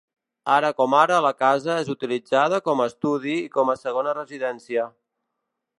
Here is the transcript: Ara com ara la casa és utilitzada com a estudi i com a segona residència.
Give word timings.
Ara 0.53 0.69
com 0.77 0.95
ara 0.99 1.17
la 1.25 1.31
casa 1.41 1.75
és 1.83 1.91
utilitzada 1.95 2.61
com 2.69 2.81
a 2.85 2.89
estudi 2.93 3.37
i 3.45 3.53
com 3.59 3.73
a 3.75 3.79
segona 3.83 4.17
residència. 4.21 4.89